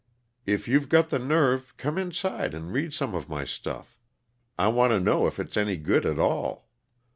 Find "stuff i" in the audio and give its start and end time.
3.43-4.67